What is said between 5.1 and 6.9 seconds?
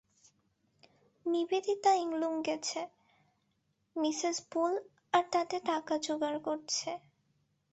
আর তাতে টাকা যোগাড় করছে।